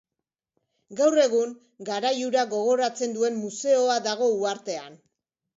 Gaur 1.01 1.17
egun, 1.25 1.51
garai 1.91 2.13
hura 2.29 2.47
gogoratzen 2.55 3.15
duen 3.19 3.39
museoa 3.45 4.03
dago 4.11 4.35
uhartean. 4.39 5.01